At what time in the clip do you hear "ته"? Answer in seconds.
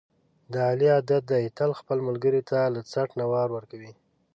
2.49-2.59